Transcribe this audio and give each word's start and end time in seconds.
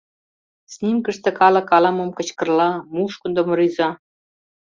Снимкыште 0.73 1.29
калык 1.39 1.67
ала-мом 1.77 2.09
кычкырла, 2.17 2.69
мушкындым 2.95 3.47
рӱза. 3.57 3.89